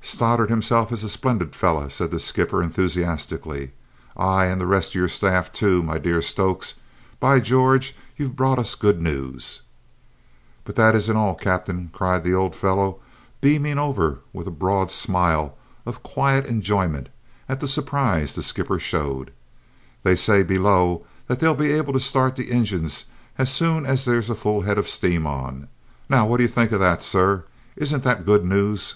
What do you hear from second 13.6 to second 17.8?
over with a broad smile of quiet enjoyment at the